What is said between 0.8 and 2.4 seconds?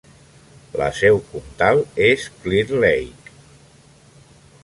La seu comtal és